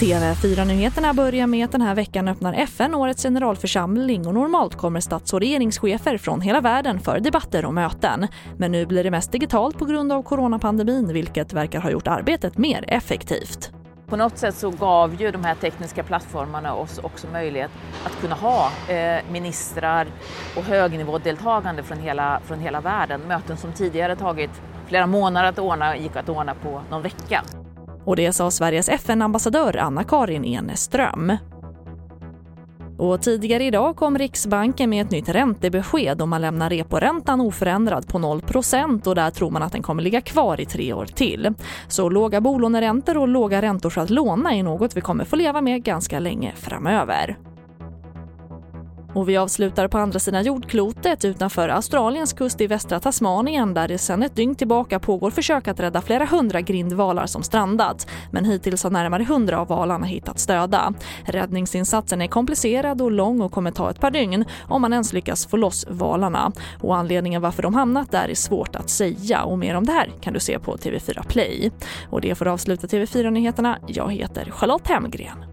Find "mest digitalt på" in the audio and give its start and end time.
9.10-9.84